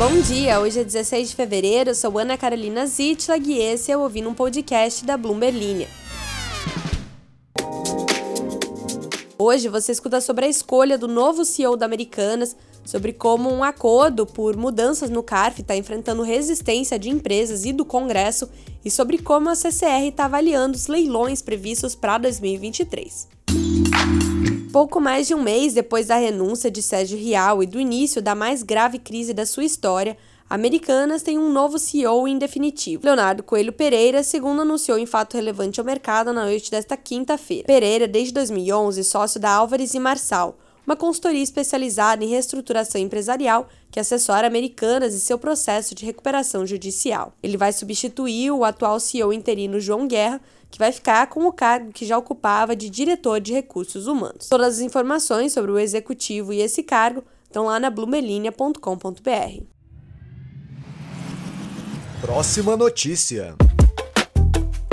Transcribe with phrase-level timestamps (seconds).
[0.00, 4.00] Bom dia, hoje é 16 de fevereiro, sou Ana Carolina Zitlag e esse é o
[4.00, 5.86] Ouvindo um Podcast da Bloomberg Linha.
[9.38, 14.24] Hoje você escuta sobre a escolha do novo CEO da Americanas, sobre como um acordo
[14.24, 18.48] por mudanças no CARF está enfrentando resistência de empresas e do Congresso
[18.82, 23.28] e sobre como a CCR está avaliando os leilões previstos para 2023.
[24.72, 28.36] Pouco mais de um mês depois da renúncia de Sérgio Rial e do início da
[28.36, 30.16] mais grave crise da sua história,
[30.48, 33.02] Americanas tem um novo CEO em definitivo.
[33.04, 37.66] Leonardo Coelho Pereira, segundo anunciou em fato relevante ao mercado na noite desta quinta-feira.
[37.66, 40.56] Pereira, desde 2011, sócio da Álvares e Marçal,
[40.86, 47.32] uma consultoria especializada em reestruturação empresarial que assessora Americanas e seu processo de recuperação judicial.
[47.42, 50.40] Ele vai substituir o atual CEO interino João Guerra,
[50.70, 54.48] que vai ficar com o cargo que já ocupava de diretor de recursos humanos.
[54.48, 59.64] Todas as informações sobre o executivo e esse cargo estão lá na blumelinha.com.br.
[62.20, 63.56] Próxima notícia.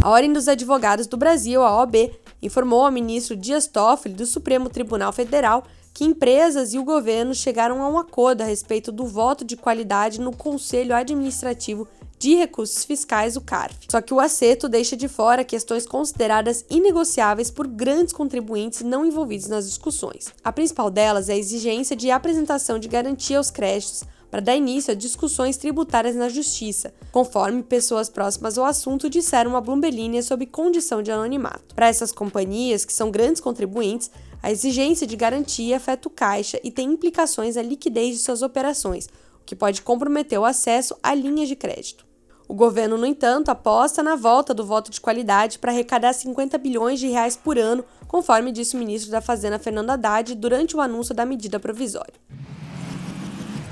[0.00, 4.68] A Ordem dos Advogados do Brasil, a OAB, informou ao ministro Dias Toffoli do Supremo
[4.68, 9.44] Tribunal Federal que empresas e o governo chegaram a um acordo a respeito do voto
[9.44, 13.76] de qualidade no Conselho Administrativo de Recursos Fiscais, o CARF.
[13.90, 19.48] Só que o acerto deixa de fora questões consideradas inegociáveis por grandes contribuintes não envolvidos
[19.48, 20.32] nas discussões.
[20.42, 24.92] A principal delas é a exigência de apresentação de garantia aos créditos para dar início
[24.92, 31.02] a discussões tributárias na Justiça, conforme pessoas próximas ao assunto disseram a Bloomberg sob condição
[31.02, 31.74] de anonimato.
[31.74, 34.10] Para essas companhias, que são grandes contribuintes,
[34.42, 39.08] a exigência de garantia afeta o caixa e tem implicações na liquidez de suas operações,
[39.46, 42.04] que pode comprometer o acesso a linhas de crédito.
[42.48, 47.00] O governo, no entanto, aposta na volta do voto de qualidade para arrecadar 50 bilhões
[47.00, 51.14] de reais por ano, conforme disse o ministro da Fazenda Fernando Haddad durante o anúncio
[51.14, 52.14] da medida provisória.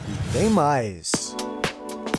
[0.09, 1.37] E tem mais.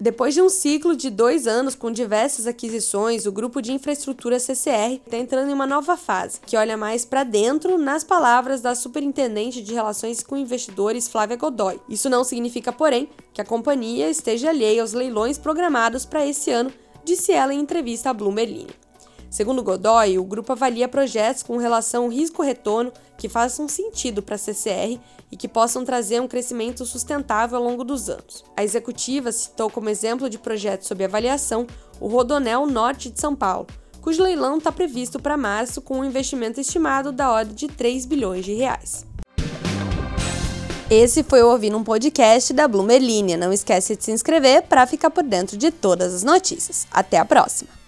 [0.05, 5.01] Depois de um ciclo de dois anos com diversas aquisições, o grupo de infraestrutura CCR
[5.03, 9.63] está entrando em uma nova fase, que olha mais para dentro, nas palavras da superintendente
[9.63, 11.79] de relações com investidores Flávia Godoy.
[11.89, 16.71] Isso não significa, porém, que a companhia esteja alheia aos leilões programados para esse ano,
[17.03, 18.67] disse ela em entrevista à Bloomberg.
[19.35, 24.97] Segundo Godoy, o grupo avalia projetos com relação risco-retorno que façam sentido para a CCR
[25.29, 28.45] e que possam trazer um crescimento sustentável ao longo dos anos.
[28.55, 31.67] A executiva citou como exemplo de projetos sob avaliação
[31.99, 33.67] o Rodonel Norte de São Paulo,
[33.99, 38.45] cujo leilão está previsto para março com um investimento estimado da ordem de 3 bilhões
[38.45, 39.05] de reais.
[40.89, 43.35] Esse foi o Ouvindo um Podcast da Bloomberg Linha.
[43.35, 46.87] Não esquece de se inscrever para ficar por dentro de todas as notícias.
[46.89, 47.84] Até a próxima!